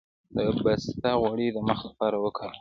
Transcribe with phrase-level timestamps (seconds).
[0.35, 2.57] د پسته غوړي د مخ لپاره وکاروئ